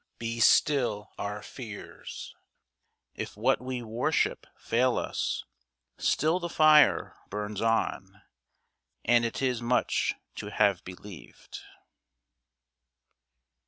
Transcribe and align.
Be 0.17 0.39
still 0.39 1.11
our 1.19 1.43
fears; 1.43 2.33
If 3.13 3.37
what 3.37 3.61
we 3.61 3.83
worship 3.83 4.47
fail 4.57 4.97
us, 4.97 5.45
still 5.99 6.39
the 6.39 6.49
fire 6.49 7.15
Burns 7.29 7.61
on, 7.61 8.19
and 9.05 9.23
it 9.25 9.43
is 9.43 9.61
much 9.61 10.15
to 10.37 10.49
have 10.49 10.83
believed. 10.83 11.59